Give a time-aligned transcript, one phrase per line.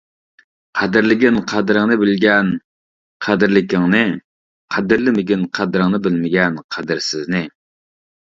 [0.77, 2.49] قەدىرلىگىن قەدرىڭنى بىلگەن
[3.25, 4.01] قەدىرلىكىڭنى،
[4.77, 7.45] قەدىرلىمىگىن قەدرىڭنى بىلمىگەن قەدىرسىزنى.